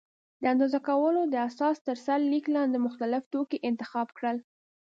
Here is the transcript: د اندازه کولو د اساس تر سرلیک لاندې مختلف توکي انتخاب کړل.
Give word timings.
د 0.41 0.43
اندازه 0.53 0.79
کولو 0.87 1.21
د 1.27 1.35
اساس 1.49 1.77
تر 1.87 1.97
سرلیک 2.05 2.45
لاندې 2.55 2.77
مختلف 2.85 3.23
توکي 3.33 3.57
انتخاب 3.69 4.07
کړل. 4.17 4.37